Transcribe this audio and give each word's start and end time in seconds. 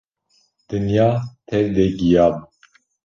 Dinya 0.67 1.09
tev 1.47 1.65
de 1.75 1.85
giya 1.97 2.25
bû. 2.33 2.41